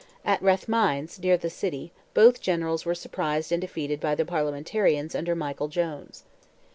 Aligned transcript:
At 0.25 0.41
Rathmines, 0.41 1.19
near 1.19 1.37
the 1.37 1.51
city, 1.51 1.93
both 2.15 2.41
generals 2.41 2.87
were 2.87 2.95
surprised 2.95 3.51
and 3.51 3.61
defeated 3.61 3.99
by 3.99 4.15
the 4.15 4.25
Parliamentarians 4.25 5.13
under 5.13 5.35
Michael 5.35 5.67
Jones. 5.67 6.23